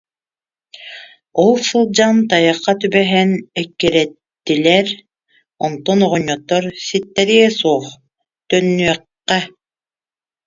[1.43, 4.87] Ол сылдьан тайахха түбэһэн эккирэттилэр,
[5.65, 7.85] онтон оҕонньоттор: «Ситтэриэ суох,
[8.49, 9.39] төннүөххэ»